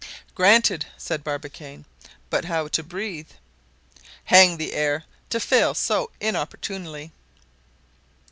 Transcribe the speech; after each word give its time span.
"Granted," 0.33 0.87
said 0.97 1.23
Barbicane, 1.23 1.85
"but 2.31 2.45
how 2.45 2.67
to 2.67 2.81
breathe?" 2.81 3.29
"Hang 4.23 4.57
the 4.57 4.73
air, 4.73 5.03
to 5.29 5.39
fail 5.39 5.75
so 5.75 6.09
inopportunely!" 6.19 7.11